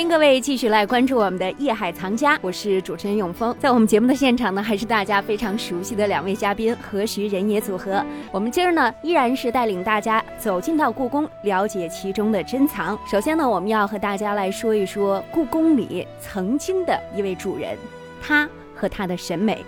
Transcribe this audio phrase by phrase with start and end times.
[0.00, 3.54] 欢迎各位继续来关注我们的《夜海藏家》，我是主持人永峰。
[3.60, 8.02] 在我们节目的现场呢，还是大家非常熟悉的两位嘉宾何徐人也组合。
[8.32, 12.98] 我们今儿呢，依然是带领大家走进到故宫，了解其中的珍藏。
[13.06, 17.76] 首先呢，我们要和大家来说一说故宫里曾经的一位主人，
[18.22, 19.62] 他和他的审美。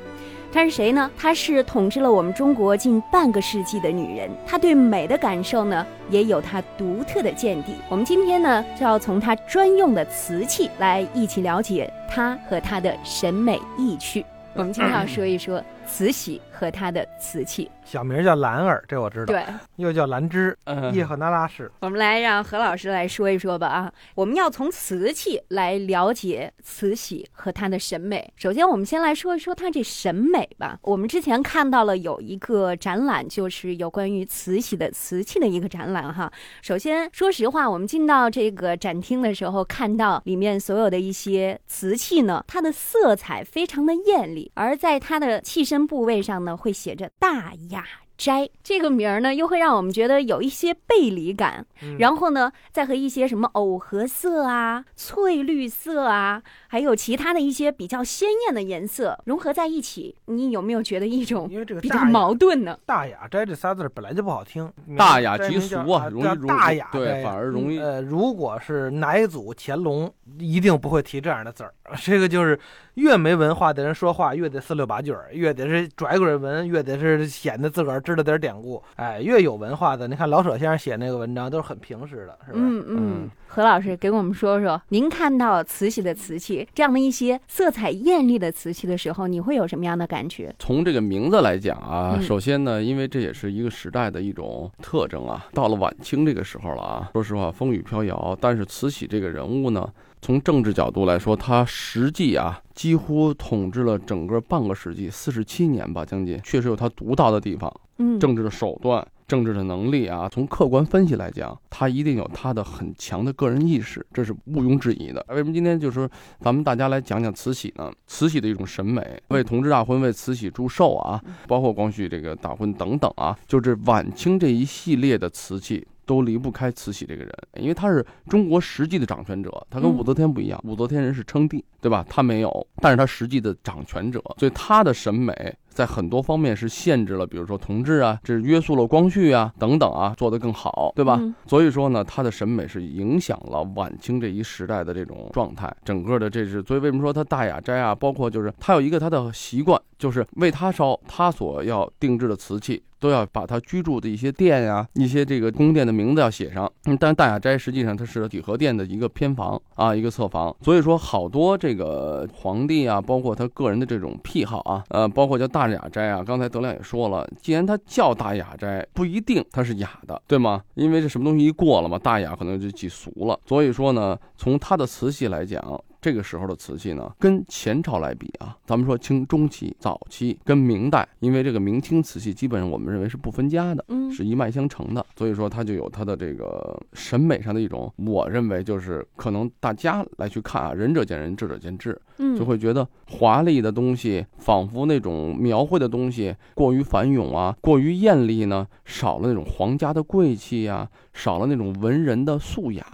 [0.53, 1.11] 她是谁呢？
[1.17, 4.31] 她是统治了我们中国近半个世纪的女人。
[4.47, 7.75] 她对美的感受呢，也有她独特的见地。
[7.89, 14.27] 我们今天呢，就要从她专用的瓷器来一起了解她和她的审美意趣。
[14.55, 17.71] 我们今天要说一说慈禧和她的瓷器。
[17.85, 19.27] 小名叫兰儿，这我知道。
[19.27, 19.45] 对，
[19.77, 20.57] 又叫兰芝，
[20.93, 21.71] 叶赫那拉氏。
[21.81, 23.93] 我们来让何老师来说一说吧啊！
[24.15, 28.33] 我们要从瓷器来了解慈禧和她的审美。
[28.37, 30.79] 首先，我们先来说一说她这审美吧。
[30.83, 36.33] 我们之前看到了有一个展览，就是有关于慈禧的瓷器的一个展览哈。
[36.63, 47.85] 首先，说实话，我们进到这个展厅的时候，看到里面所有的一些瓷器呢，它的色彩非常的艳丽，而在它的器身部位上呢，会写着大雅。
[48.23, 51.67] 斋这个名儿呢，又会让我们觉得有一些背离感。
[51.99, 61.51] 然后呢，再和一些什么藕荷色啊、翠绿色啊，还有其他的一些比较鲜艳的颜色融合在一起，你有没有觉得一种
[61.81, 62.79] 比较矛盾呢？
[62.87, 67.81] 大雅斋这仨字本来就不好听，大雅极俗啊，容易大雅对，反而容易。
[67.81, 71.75] 呃，如果是乃祖乾隆，一定不会提这样的字儿。
[72.01, 72.59] 这个就是
[72.95, 78.83] 越没文化的人说话越得四六八句儿，越得是拽鬼文，越得是显得自个儿知道点典故。
[78.97, 82.59] 哎，越有文化的，你看老舍先生写那个文章都是很平实的，是吧？
[82.59, 83.31] 嗯嗯。
[83.47, 90.55] 何老师给我们说说，您看到慈禧的瓷器这样的一些色彩艳丽的瓷器的时候，你会有什么样的感觉？
[90.59, 95.47] 从这个名字来讲啊，首先呢，因为这也是一个时代的一种特征啊。
[95.53, 99.87] 到了晚清这个时候了啊，说实话风雨飘摇，但是慈禧这个人物呢，
[100.23, 107.71] 从政治角度来说，他实际啊几乎统治了整个半个世纪，四十七年吧，将近，确实有他独到的地方。
[107.99, 109.05] 嗯，政治的手段。
[109.29, 115.25] 政治的能力啊，从客观分析来讲，他一定有他的很强的个人意识，这是毋庸置疑的。
[115.31, 117.91] 为什么今天就是说咱们大家来讲讲慈禧呢？
[118.07, 121.19] 慈禧的一种审美，为同治大婚，为慈禧祝寿啊，
[121.49, 125.87] 包括光绪这个大婚等等啊，就是晚清这一系列的瓷器。
[126.13, 132.05] 都离不开慈禧这个人，因为他是中国实际的掌权者，他跟武则天不一样，武则天人是称帝，对吧？
[132.07, 135.33] 他没有，但是他实际的掌权者，所以他的审美
[135.73, 141.21] 在很多方面是限制了，比如说同治啊，这是约束了光绪啊等等啊，做得更好，对吧？
[141.47, 152.83] 所以说呢，他的审美是影响了晚清这一时代的这种状态，整个的这是，所以为什么说他大雅斋啊，包括就是他有一个他的习惯，就是为他烧他所要定制的瓷器。
[153.03, 156.71] 都要把他居住的一些店呀，一些这个宫殿的名字要写上。
[156.85, 160.55] 嗯，但是大雅斋实际上它是几何殿的一个偏房啊，一个侧房。
[160.63, 166.25] 所以说，好多这个皇帝啊，包括他个人的这种癖好啊，呃，包括叫大大雅斋啊。
[166.25, 170.63] 刚才德亮也说了，既然他叫大雅斋，不一定他是雅的，对吗？
[170.75, 173.39] 因为这什么东西一过了嘛，大雅可能就记俗了。
[173.47, 175.63] 所以说呢，从他的瓷器来讲。
[176.03, 202.85] 这个时候的瓷器呢，跟前朝来比啊，咱们说清中期、早期跟明代，因为这个明清瓷器基本上我们认为是不分家的，嗯，是一脉相承的，所以说它就有它的这个审美上的一种，我认为就是可能大家来去看啊，仁者见仁，智者见智，嗯，就会觉得华丽的东西，仿佛那种描绘的东西过于繁冗啊，过于艳丽呢，少了那种皇家的贵气呀，少了那种文人的素雅。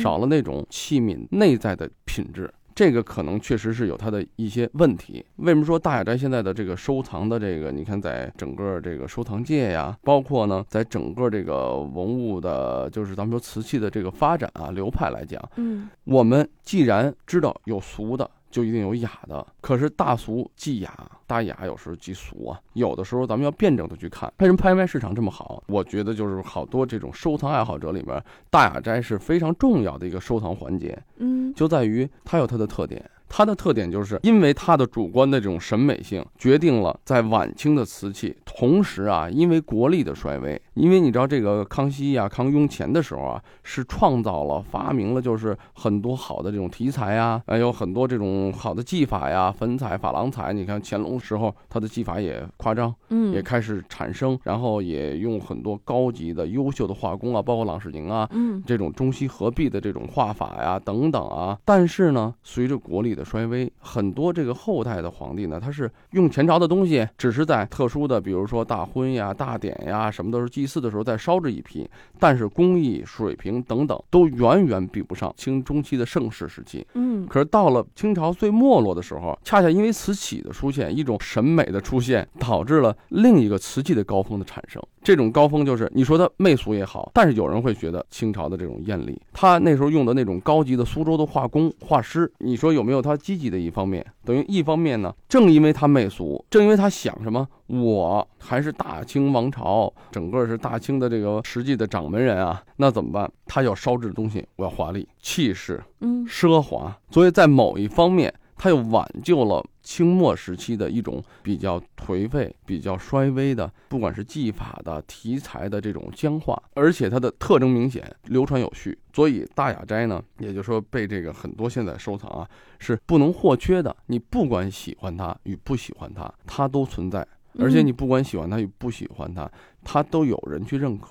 [0.00, 5.24] 少了那种器皿内在的品质，这个可能确实是有它的一些问题。
[5.36, 18.30] 为什么说大雅斋现在的这个收藏的这个，你看在整个这个收藏界呀，包括呢，在整个这个文物的，就是咱们说瓷器的这个发展啊流派来讲，嗯，我们既然知道有俗的。
[18.50, 22.60] 就一定有雅的，可是大俗即雅，大雅有时候即俗啊。
[22.72, 25.62] 有的时候咱们要辩证的去看，为什么拍卖市场这么好？
[25.66, 30.98] 我觉得就是好多这种收藏爱好者里面，大雅斋是非常重要的一个收藏环节。
[31.16, 33.04] 嗯，就在于它有它的特点。
[33.28, 50.52] 它的特点就是因为它的主观的这种审美性，决定了在晚清的瓷器，同时啊，因为国力的衰微，因为你知道这个康熙呀、康雍乾的时候啊，是创造了、发明了，就是很多好的这种题材呀，还有很多这种好的技法呀，粉彩、珐琅彩。
[50.52, 61.58] 你看乾隆时候，他的技法也夸张，嗯，也开始产生，然后也用很多高级的、优秀的画工啊，包括郎世宁啊，嗯这种中西合璧的这种画法呀，等等啊。
[61.64, 71.88] 但是呢，随着国力的衰微，很多这个后代的皇帝呢，他是用前朝的东西，只是在特殊的，比如说大婚呀、大典呀，什么都是祭祀的时候再烧制一批，
[72.18, 76.86] 但是工艺水平等等都远远比不上清中期的盛世时期。
[76.94, 84.80] 嗯可是到了清朝最没落的时候，恰恰因为瓷器的出现，一种审美的出现，导致了另一个瓷器的高峰的产生。
[85.08, 94.04] 这种高峰就是你说它媚俗也好，但是有人会觉得清朝的这种艳丽，他那时候用的那种高级的苏州的画工画师，你说有没有他积极的一方面？
[94.22, 103.32] 等于一方面呢，正因为他媚俗，正因为他想什么，我还是大清王朝，整个是大清的这个实际的掌门人啊，那怎么办？
[103.46, 118.98] 他要烧制的东西，我要华丽、气势、嗯奢华，所以在某一方面，它又挽救了清末时期的一种比较颓废、比较衰微的，不管是技法的、题材的这种僵化，而且它的特征明显、流传有序。
[119.14, 123.96] 所以大雅斋呢，也就是说被这个很多现在收藏啊是不能或缺的。
[124.06, 127.26] 你不管喜欢它与不喜欢它，它都存在，
[127.58, 129.50] 而且你不管喜欢它与不喜欢它，
[129.84, 131.08] 它都有人去认可。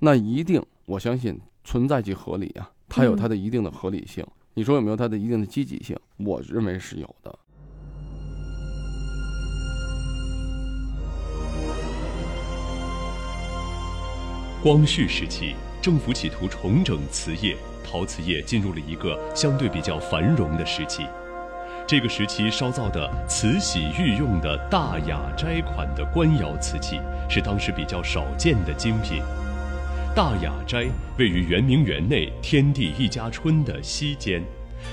[0.00, 4.26] 那一定，我相信存在即合理啊，它有它的一定的合理性。
[4.58, 5.94] 你说有没有它的一定的积极性？
[6.16, 7.38] 我认为是有的。
[14.62, 17.54] 光绪时期，政府企图重整瓷业，
[17.84, 21.06] 陶瓷业进入了一个相对比较繁荣的时期。
[21.86, 26.98] 这个时期烧造的慈禧御用的大雅斋款的官窑瓷器，
[27.28, 29.22] 是当时比较少见的精品。
[30.16, 30.86] 大雅斋
[31.18, 34.42] 位于圆明园内天地一家春的西间，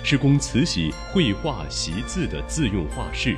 [0.04, 3.38] 是供慈禧绘画习字的自用画室。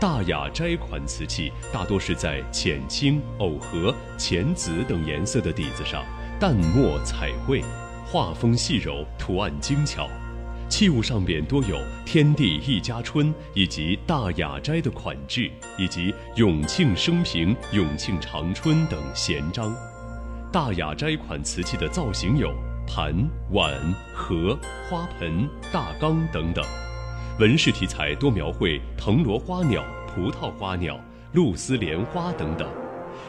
[0.00, 6.04] 大雅斋款瓷器大多是在浅青、藕荷、浅紫等颜色的底子上
[6.38, 7.60] 淡墨彩绘，
[8.06, 10.08] 画风细柔，图案精巧。
[10.68, 11.76] 器物上边多有
[12.06, 19.74] “天地一家春”以及“大雅斋”的款制，以及“永庆生平”“永庆长春”等闲章。
[20.54, 22.48] 大雅斋款瓷器的造型有
[22.86, 23.12] 盘、
[23.50, 23.72] 碗、
[24.14, 24.56] 盒、
[24.88, 26.64] 花盆、大缸等等。
[27.40, 30.96] 纹饰题材多描绘藤萝花鸟、葡萄花鸟、
[31.32, 32.68] 露丝莲花等等，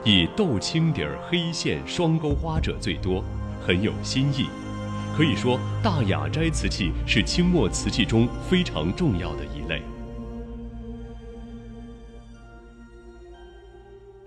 [0.04, 3.24] 以豆青底儿黑线双钩花者最多，
[3.60, 4.46] 很有新意。
[5.18, 9.82] 可以说，大雅斋瓷器是清末瓷器中非常重要的一类。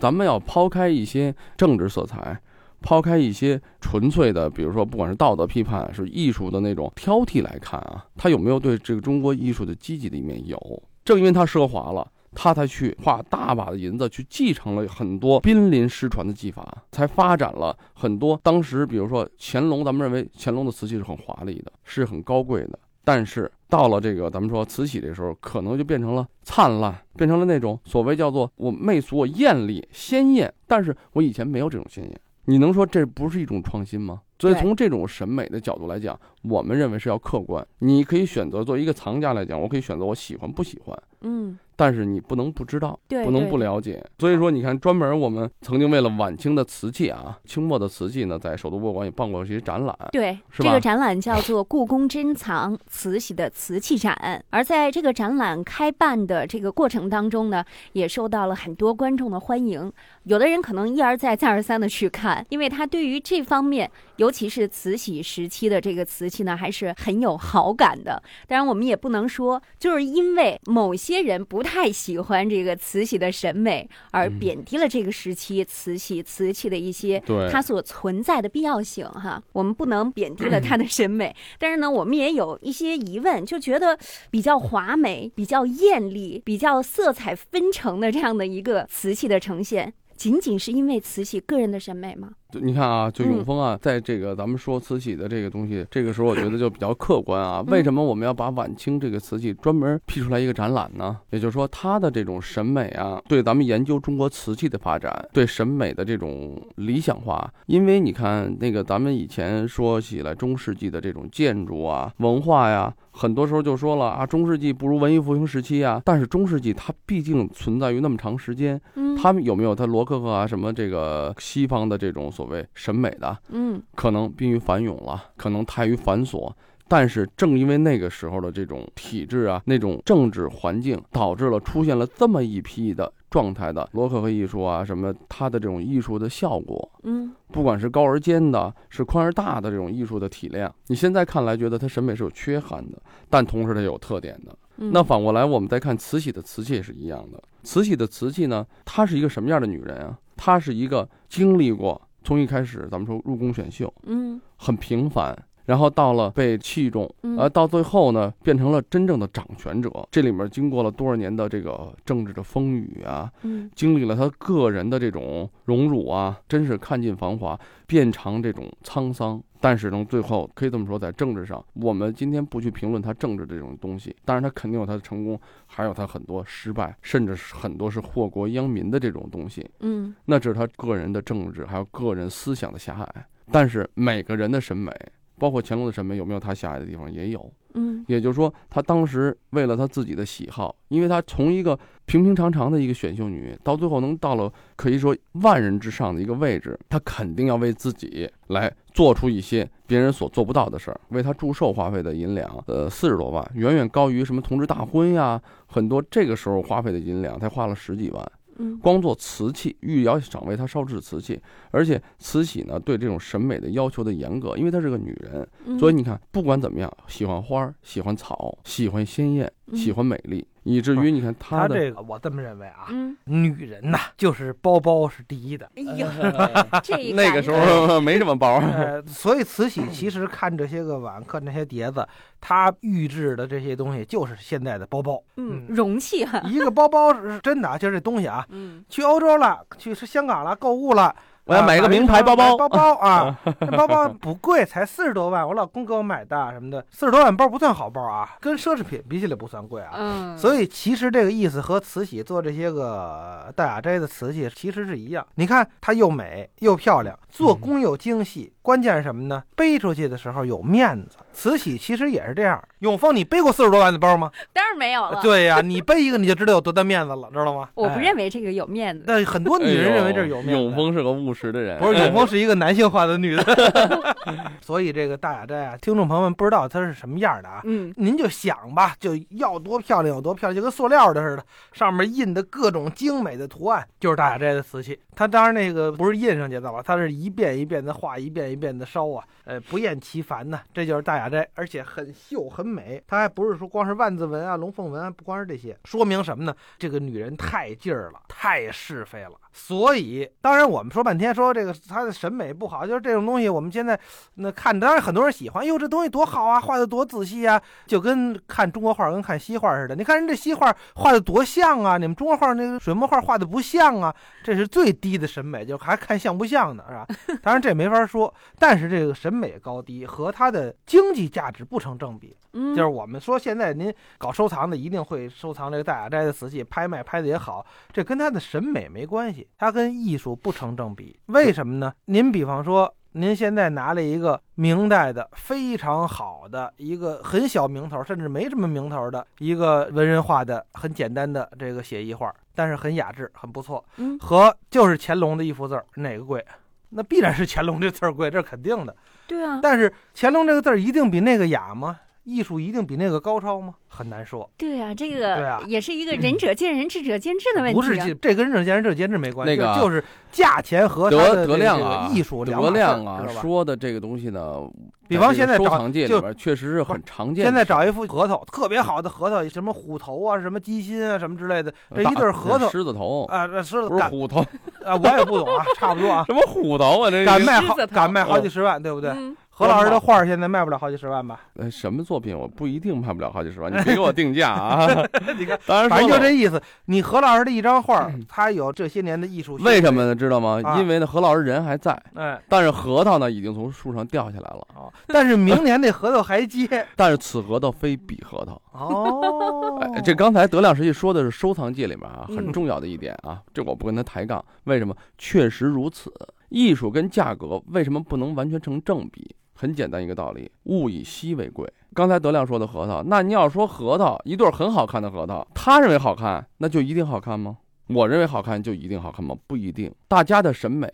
[0.00, 2.40] 咱们要抛开一些政治色彩，
[2.80, 10.46] 抛开一些纯粹的，比如说不管是道德批判，是艺术的那种挑剔来看啊，他有没有对这个中国艺术的积极的一面？
[10.46, 12.10] 有，正因为他奢华了。
[12.34, 18.38] 他才去花大把的银子去继承了很多濒临失传的技法，才发展了很多。
[18.44, 22.78] 当时比如说乾隆，咱们认为乾隆的瓷器是很华丽的，是很高贵的。
[23.02, 30.52] 但是到了这个咱们说慈禧这时候，可能就变成了灿烂，变成了那种所谓叫做我媚俗、我艳丽、鲜艳。
[30.66, 34.22] 但是我以前没有这种鲜艳，你能说这不是一种创新吗？
[34.38, 37.64] 所以从这种审美的角度来讲，我们认为是要客观。
[37.80, 40.98] 你可以选择作为一个藏家来讲，我可以选择我喜欢不喜欢。
[41.20, 44.04] 嗯，但是你不能不知道，对不能不了解。
[44.18, 49.96] 所以说，你看，专门我们曾经为了晚清的瓷器啊，清末的瓷器呢，在首都博物馆也办过一些展览。
[50.10, 54.12] 对，是吧这个展览叫做“故宫珍藏慈禧的瓷器展”，
[54.50, 59.92] 而在这个展览开办的这个过程当中呢，也受到了很多观众的欢迎。
[60.24, 68.22] 有的人可能一而再、再而三的去看，因为他对于这方面，尤其是慈禧时期的这个瓷器呢，还是很有好感的。
[68.46, 79.42] 当然，我们也不能说就是因为某些人不太喜欢这个慈禧的审美，而贬低了这个时期慈禧瓷器的一些对它所存在的必要性哈。
[79.52, 83.98] 我们不能贬低了它的审美，但是呢，我们也有一些疑问，就觉得
[84.30, 92.32] 比较华美、比较艳丽、比较色彩纷呈的这样的一个瓷器的呈现，仅仅是因为慈禧个人的审美吗？
[92.50, 97.62] 就你看啊，就嗯永丰啊，在这个咱们说瓷器的这个东西，这个时候我觉得就比较客观啊。
[97.66, 101.18] 嗯为什么我们要把晚清这个瓷器专门辟出来一个展览呢？
[101.30, 107.52] 也就是说，它的这种审美啊，对咱们研究中国瓷器的发展，对审美的这种理想化。
[107.66, 116.00] 因为你看，那个咱们以前说起来中世纪的这种建筑啊、文化呀，很多时候就说了啊，中世纪不如文艺复兴时期啊。
[116.02, 126.52] 但是中世纪它毕竟存在于那么长时间，嗯，他们有没有他罗可克啊什么这个西方的这种所谓审美的，嗯可能濒于繁冗了，可能太于繁琐。
[126.86, 144.56] 但是正因为那个时候的这种体制啊，那种政治环境，导致了出现了这么一批的状态的罗可可艺术啊，什么它的这种艺术的效果，嗯不管是高而尖的，是宽而大的这种艺术的体量，你现在看来觉得它审美是有缺憾的，但同时它有特点的。
[144.78, 147.42] 嗯，那反过来，我们再看慈禧的瓷器也是一样的。
[147.64, 150.16] 慈禧的瓷器呢，她是一个什么样的女人啊？
[150.36, 159.90] 她是一个经历过从一开始咱们说入宫选秀，嗯很平凡，然后到了被器重，嗯呃，到最后呢，变成了真正的掌权者。
[160.10, 169.42] 这里面经过了多少年的这个政治的风雨啊，嗯经历了他个人的这种荣辱啊，真是看尽繁华，遍尝这种沧桑。
[169.60, 179.68] 但是呢，最后可以这么说，在政治上，我们今天不去评论他政治这种东西，当然他肯定有他的成功，还有他很多失败，甚至是很多是祸国殃民的这种东西。
[179.80, 183.26] 嗯那这是他个人的政治，还有个人思想的狭隘。
[183.50, 184.92] 但是每个人的审美，
[185.38, 187.12] 包括乾隆的审美，有没有他狭隘的地方？
[187.12, 187.50] 也有。
[187.74, 200.98] 嗯也就是说，他当时为了他自己的喜好，因为他从一个平平常常的一个选秀女，到最后能到了可以说万人之上的一个位置，他肯定要为自己来做出一些别人所做不到的事儿。
[201.10, 208.32] 为他祝寿花费的银两，呃，四十多万，远远高于什么同治大婚呀，很多这个时候花费的银两，才花了十几万。
[208.58, 208.78] 嗯。
[208.78, 225.70] 光做瓷器，御窑厂为她烧制瓷器，而且慈禧呢对这种审美的要求的严格，因为她是个女人，嗯，所以你看，不管怎么样，喜欢花儿，喜欢草，喜欢鲜艳，嗯喜欢美丽，以至于你看他她的这个我这么认为啊，嗯，女人呐，就是包包是第一的。
[225.76, 226.08] 哎呀，
[226.84, 232.06] 这一那个时候 没什么包，呃，所以慈禧其实看这些个碗，看这些碟子，
[232.40, 235.22] 她预制的这些东西就是现在的包包。
[235.36, 241.14] 嗯嗯容器哈，一个包包是真的啊，就是这东西啊，嗯去欧洲了，去香港了，购物了。
[241.48, 249.92] 我要买一个名牌包包包包啊， 这包包不贵，才四十多万，我老公给我买的什么的，四十多万包不算好包啊，跟奢侈品比起来不算贵啊。
[249.94, 255.26] 嗯，所以其实这个意思和慈禧做这些个大雅斋的瓷器其实是一样。
[255.36, 259.42] 你看它又美又漂亮，做工又精细，关键是什么呢？
[259.56, 261.16] 背出去的时候有面子。
[261.32, 262.62] 慈禧其实也是这样。
[262.80, 264.30] 永丰，你背过四十多万的包吗？
[264.52, 265.22] 当然没有了。
[265.22, 267.70] 对呀、你背一个你就知道有多大面子了，知道吗？
[267.72, 269.04] 我不哎认为这个有面子。
[269.06, 270.52] 但很多女人认为这是有面子。
[270.52, 274.16] 永丰是个务实的人，不是 永丰是一个男性化的女的，
[274.60, 277.62] 所以这个大雅斋啊，听众朋友们不知道它是什么样的啊。
[277.64, 284.98] 嗯您就想吧，就要多漂亮有多漂亮，就跟塑料的似的，上面印的各种精美的图案，就是大雅斋的瓷器。
[285.16, 290.60] 它当然那个不是印上去的吧，它是一遍一遍的画，一遍一遍的烧啊，呃，不厌其烦呢。
[290.74, 293.02] 这就是大雅斋，而且很秀很美。
[293.06, 296.54] 它还不是说光是万字纹啊、龙凤纹啊，不光是这些，说明什么呢？
[296.78, 299.32] 这个女人太劲儿了，太是非了。
[299.52, 303.98] 所以，当然我们说半天说这个她的审美不好，就是这种东西，我们现在
[304.34, 309.94] 那看，当然很多人喜欢，哟，这东西多好啊，画的多仔细啊，就跟看中国画跟看西画似的。
[309.96, 317.06] 你看人这西画画的多像啊，你们中国画那个水墨画画的不像啊，这是最低的审美，就还看像不像呢，是吧？
[317.42, 322.36] 当然这没法说，但是这个审美高低和它的经济价值不成正比。
[322.52, 331.18] 嗯，就是我们说现在您搞收藏的一定会收藏这个大雅斋的瓷器，拍卖拍的也好，这跟它的审美没关系，它跟艺术不成正比。
[331.26, 331.92] 为什么呢？
[332.06, 332.94] 您比方说。
[333.12, 343.82] 您现在拿了一个明代的非常好的一个很小名头，甚至没什么名头的一个文人画的很简单的这个写意画，但是很雅致，很不错。
[343.96, 346.44] 嗯和就是乾隆的一幅字儿，哪个贵？
[346.90, 348.96] 那必然是乾隆这字儿贵，这是肯定的。
[349.26, 352.00] 对啊，但是乾隆这个字儿一定比那个雅吗？
[352.28, 353.74] 艺术一定比那个高超吗？
[353.88, 354.48] 很难说。
[354.56, 357.80] 对啊，这对个啊也是一个仁者见仁，智者见智的问题啊。
[357.80, 364.60] 不是这这跟仁者见仁，智者见智没关系，那个啊就是价钱和它德德的这个亮啊，艺术两德码事儿亮啊说的这个东西呢，
[365.08, 367.44] 比方现在收藏界里边确实是很常见。
[367.44, 374.40] 现在找一副核桃，特别好的核桃，什么虎头啊，什么鸡心啊，什么之类的，这一对儿核桃狮子头，啊，这狮子不是虎头，
[374.84, 377.10] 啊，我也不懂啊，差不多啊， 什么虎头啊？
[377.10, 379.10] 这敢卖好敢卖好几十万，对不对？
[379.10, 381.40] 嗯何老师的画现在卖不了好几十万吧？
[381.56, 384.86] 呃，什么作品我不一定卖不了好几十万，你别给我定价啊！
[385.36, 386.62] 你看， 当然反正就这意思。
[386.84, 389.56] 你何老师的一张画， 他有这些年的艺术。
[389.56, 390.04] 为什么？
[390.04, 390.14] 呢？
[390.14, 390.60] 知道吗？
[390.62, 394.64] 啊因为呢，何老师人还在，哎，但是核桃呢已经从树上掉下来了。
[394.76, 396.86] 啊，但是明 年那核桃还接。
[396.94, 398.62] 但是此核桃非彼核桃。
[398.72, 404.44] 哦哎，这刚才德亮实际说的是收藏界里面啊嗯很重要的一点啊，这我不跟他抬杠。
[404.64, 404.94] 为什么？
[405.18, 406.12] 确实如此。
[406.48, 409.34] 艺术跟价格为什么不能完全成正比？
[409.54, 411.68] 很简单一个道理，物以稀为贵。
[411.92, 417.58] 刚才德亮说的核桃，那你要说核桃一对很好看的核桃，他认为好看，那就一定好看吗？
[417.88, 419.36] 我认为好看就一定好看吗？
[419.48, 419.92] 不一定。
[420.06, 420.88] 大家的审美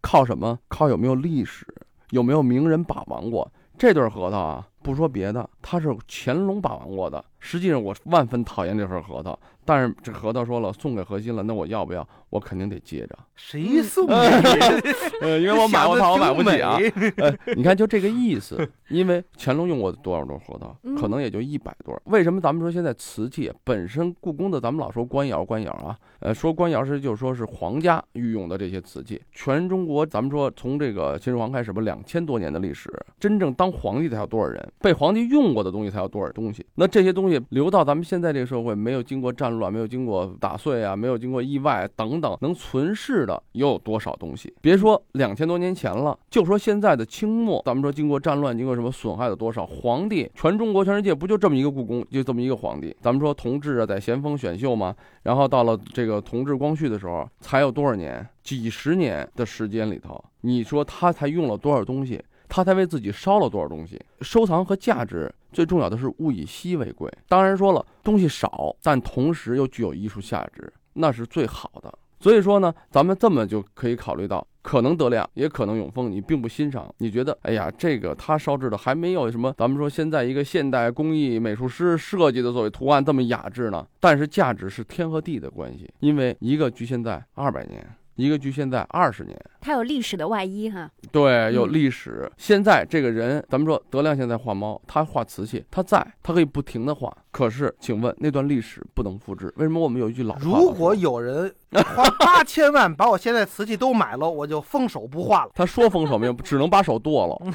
[0.00, 0.58] 靠什么？
[0.66, 1.64] 靠有没有历史，
[2.10, 3.52] 有没有名人把玩过。
[3.76, 7.24] 这对核桃啊，不说别的，他是乾隆把玩过的。
[7.40, 12.06] 实际上我万分讨厌这份核桃，但是这核桃说了送给何心了，那我要不要？
[12.30, 13.16] 我肯定得接着。
[13.36, 14.10] 谁送你？
[15.22, 16.76] 呃，因为我买过它，我买不起啊。
[17.18, 18.68] 呃，你看就这个意思。
[18.88, 22.02] 因为乾隆用过多少对核桃嗯，可能也就一百对儿。
[22.06, 29.22] 为什么咱们说现在瓷器本身故宫的，咱们老说官窑官窑啊，呃，说官窑是就是说是皇家御用的这些瓷器。
[29.30, 34.67] 全中国咱们说从这个秦始皇开始吧，两千多年的历史，真正当皇帝的还有多少人？
[34.80, 36.64] 被皇帝用过的东西才有多少东西？
[36.74, 44.54] 那这些东西流到咱们现在这个社会，没有经过战乱，没有经过打碎啊，没有经过意外等等，能存世的又有多少东西？
[44.60, 49.66] 别说两千多年前了，就说现在的清末，咱们说经过战乱，经过什么损害了多少？
[49.66, 52.96] 皇帝全中国全世界不就这么一个故宫，就这么一个皇帝？
[53.00, 58.26] 咱们说同治啊，在咸丰选秀嘛，然后到了这个同治、光绪的时候，才有多少年？
[58.42, 62.18] 几十年的时间里头，你说他才用了多少东西？
[62.48, 64.00] 他才为自己烧了多少东西？
[64.20, 67.12] 收藏和价值最重要的是物以稀为贵。
[67.28, 71.92] 当然说了，东西少，但同时又具有艺术价值，那是最好的。
[72.20, 83.86] 所以说呢，咱们这么就可以考虑到，可能德亮，也可能永丰，你并不欣赏，你觉得，哎呀，这个他烧制的还没有什么，咱们说现在一个现代工艺美术师设计的所谓图案这么雅致呢。
[84.00, 89.38] 但是价值是天和地的关系，因为一个局限在二百年，一个局限在二十年。
[89.60, 90.90] 它有历史的外衣哈。
[91.10, 92.30] 对，有嗯历史。
[92.36, 97.14] 现在这个人，咱们说德亮现在画猫，他画瓷器，他在，他可以不停的画。
[97.30, 101.54] 可是，请问那段历史不能复制，为什么我们有一句老话如果有人
[101.94, 105.50] 花八千万把我现在瓷器都买了，我就封手不画了。
[105.54, 107.52] 他说封手没有，只能把手剁了。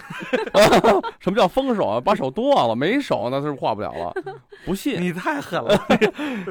[1.20, 2.00] 什么叫封手啊？
[2.00, 4.14] 把手剁了，没手那是画不了了。
[4.66, 5.02] 不信。
[5.02, 5.76] 你太狠了，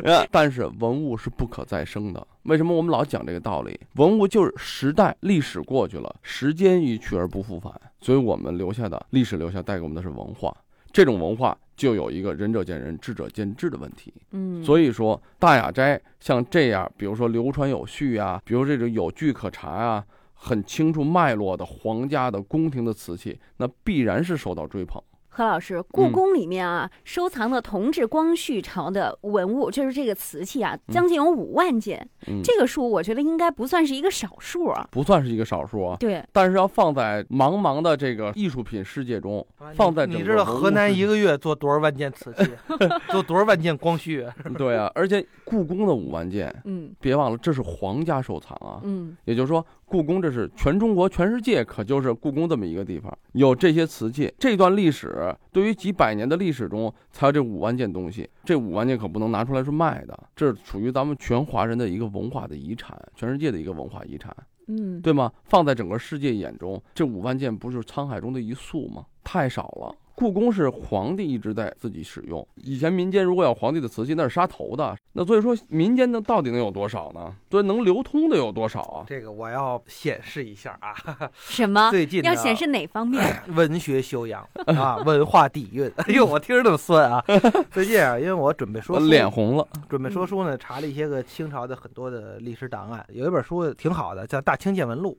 [0.04, 2.26] 呃 但是文物是不可再生的。
[2.42, 3.78] 为什么我们老讲这个道理？
[3.94, 10.56] 文物就是时代历史过去了，时间一去而不复返，所以我们留下的历史留下带给我们的是文化。
[10.92, 14.12] 这种文化就有一个仁者见仁，智者见智的问题。
[14.30, 25.02] 嗯，所以说，大雅斋像这样，比如说流传有序啊，比如这种有据可查啊，很清楚脉络的皇家的宫廷的瓷器，那必然是受到追捧。
[25.34, 32.06] 何老师，故嗯宫里面啊，收藏的同治、光绪朝的文物，就是这个瓷器啊，嗯将近有五万件。
[32.26, 34.86] 嗯，这个数我觉得应该不算是一个少数啊。
[34.90, 35.96] 不算是一个少数啊。
[35.98, 42.50] 对，但是要放在茫茫的这个艺术品世界中，放在你知道河南一个个月做多少万件瓷器，
[43.10, 44.26] 做多少万件光绪？
[44.58, 48.80] 对啊，而且故宫的五万件，嗯别忘了这是皇家收藏啊。
[48.82, 54.32] 嗯也就是说，故宫这是全中国、全世界，可就是故宫这么一个地方，有这些瓷器。
[54.38, 58.26] 这段历史对于几百年的历史中，才有这五万件东西。
[58.42, 64.34] 这五万件可不能拿出来是卖的，这是属于咱们全华人的一个文化的遗产，全世界的一个文化遗产，
[64.68, 65.30] 嗯，对吗？
[65.44, 69.04] 放在整个世界眼中，这五万件不是沧海中的一粟吗？
[69.22, 69.94] 太少了。
[70.14, 74.94] 故宫是皇帝一直在自己使用，以前民间如果有皇帝的瓷器，那是杀头的。
[75.14, 77.34] 那所以说，民间的到底能有多少呢？
[77.50, 79.04] 所以能流通的有多少啊？
[79.08, 80.94] 这个我要显示一下啊，
[81.34, 81.90] 什么？
[81.90, 83.24] 最近要显示哪方面？
[83.56, 85.90] 文学修养啊，文化底蕴。
[86.06, 87.24] 哎呦，我听着那么酸啊！
[87.72, 89.66] 最近啊，因为我准备说脸红了。
[89.88, 95.18] 准备说书呢，查了一些个清朝的很多的历史档案，有一本书挺好的，叫《大清见闻录》。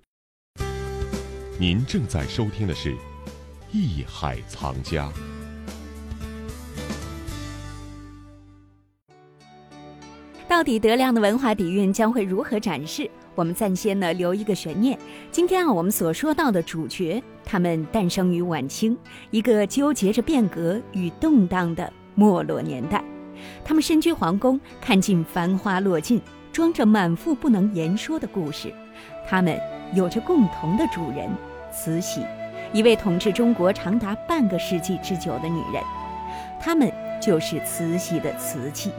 [1.59, 2.91] 您正在收听的是
[3.73, 5.09] 《艺海藏家》。
[10.47, 13.09] 到底德亮的文化底蕴将会如何展示？
[13.33, 14.95] 我们暂先呢留一个悬念。
[15.31, 18.95] 今天啊，我们所说到的主角，他们诞生于晚清，
[19.31, 23.03] 一个纠结着变革与动荡的没落年代。
[23.65, 28.71] 他们身居皇宫，看尽繁花落尽，装着满腹不能言说的故事。
[29.27, 29.59] 他们
[29.95, 31.27] 有着共同的主人
[31.73, 32.21] 慈禧，
[32.73, 35.81] 一位统治中国长达半个世纪之久的女人。
[36.59, 38.91] 她们就是慈禧的瓷器。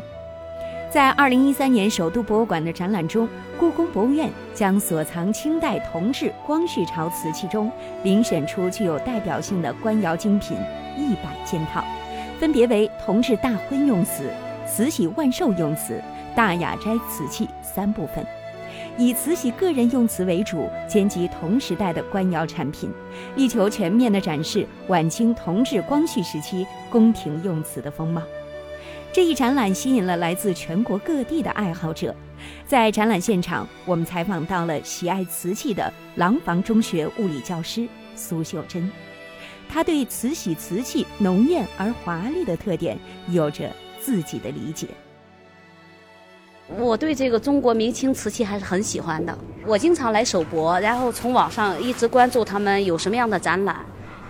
[0.90, 7.68] 在二零一三年首都博物馆的展览中，故宫博物院将所藏清代同治、光绪朝瓷器中
[8.04, 10.56] 遴选出具有代表性的官窑精品
[10.96, 11.82] 一百件套，
[12.38, 14.30] 分别为同治大婚用瓷、
[14.68, 16.00] 慈禧万寿用瓷、
[16.32, 18.24] 大雅斋瓷器三部分，
[18.98, 22.90] 以慈禧个人用瓷为主，兼及同时代的官窑产品，
[23.36, 28.22] 力求全面地展示晚清同治、光绪时期宫廷用瓷的风貌。
[29.12, 32.14] 这一展览吸引了来自全国各地的爱好者。
[32.66, 38.90] 在展览现场，我们采访到了喜爱瓷器的廊坊中学物理教师苏秀珍，
[39.68, 44.88] 她对慈禧瓷器浓艳而华丽的特点有着自己的理解。
[46.66, 53.76] 我对这个中国明清瓷器还是很喜欢的，我经常来首博，然后从网上一直关注他们有什么样的展览，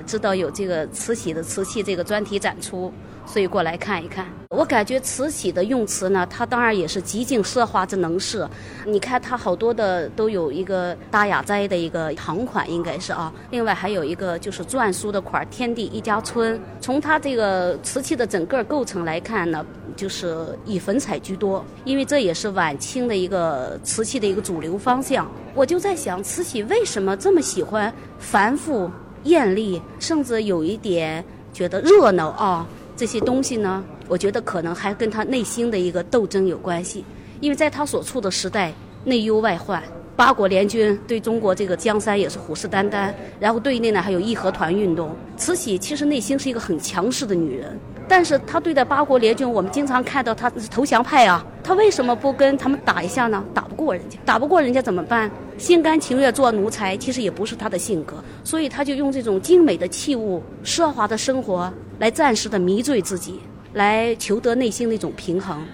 [0.07, 2.93] 知道有这个慈禧的瓷器这个专题展出。
[3.27, 8.47] 所以过来看一看，我感觉慈禧的用词呢，它当然也是极尽奢华之能事。
[8.85, 13.33] 你看它好多的都有一个大雅斋的一个唐款，应该是啊。
[13.51, 16.61] 另外还有一个就是篆书的款“天地一家春”。
[16.83, 19.65] 从它这个瓷器的整个构成来看呢，
[19.97, 25.27] 就是以粉彩居多，因为这也是晚清的一个瓷器的一个主流方向。
[25.55, 28.91] 我就在想，慈禧为什么这么喜欢繁复、
[29.25, 32.67] 艳丽，甚至有一点觉得热闹啊？
[32.97, 37.05] 这些东西呢，我觉得可能还跟他内心的一个斗争有关系，
[37.41, 38.73] 因为在他所处的时代，
[39.05, 39.83] 内忧外患，
[40.17, 45.15] 八国联军对中国这个江山也是虎视眈眈，然后对内呢还有义和团运动。
[45.37, 53.45] 慈禧其实内心是一个很强势的女人，但是她对待八国联军，我们经常看到她是投降派啊，她为什么不跟他们打一下呢？
[53.53, 55.31] 打不过人家，打不过人家怎么办？
[55.59, 61.73] 心甘情愿做奴才，其实也不是她的性格，所以她就用这种精美的器物、奢华的生活。
[62.01, 63.39] 来暂时的迷醉自己，
[63.75, 65.65] 来求得内心的一种平衡。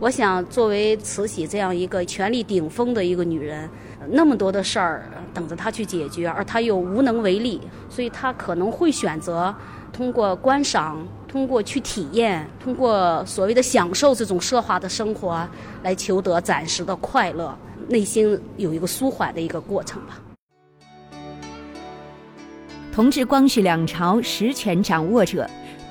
[0.00, 3.68] 我想，作为慈禧这样一个权力顶峰的一个女人，
[4.10, 9.52] 那么多的事儿等着她去解决，而她又无能为力，所以她可能会选择
[9.92, 15.44] 通过观赏、通过去体验、通过所谓的享受这种奢华的生活，
[15.82, 17.52] 来求得暂时的快乐，
[17.88, 20.20] 内心有一个舒缓的一个过程吧。
[22.92, 25.48] 同治、光绪两朝实权掌握者，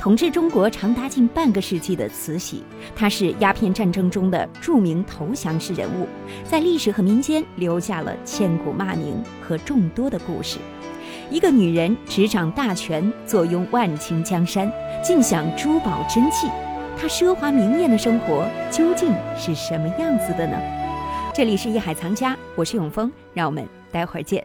[0.07, 2.63] 统治中国长达近半个世纪的慈禧，
[2.95, 6.07] 她是鸦片战争中的著名投降式人物，
[6.45, 10.59] 在历史和民间留下了千古骂名和众多的故事。
[11.29, 14.71] 一个女人执掌大权，坐拥万顷江山，
[15.03, 16.47] 尽享珠宝珍器，
[16.97, 20.57] 她奢华明艳的生活究竟是什么样子的呢？
[21.33, 24.41] 这里是《艺海藏家》，我是永峰，让我们待会儿见。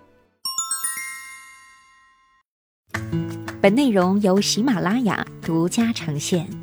[3.62, 6.61] 本内容由喜马拉雅独家呈现。